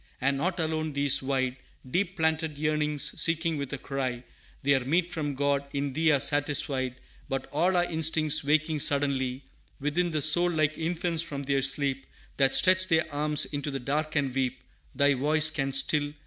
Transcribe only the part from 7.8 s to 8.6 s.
instincts